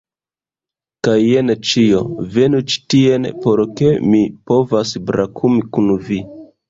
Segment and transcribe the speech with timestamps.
[1.07, 1.99] Kaj jen ĉio,
[2.37, 6.19] venu ĉi tien, por ke mi povas brakumi kun vi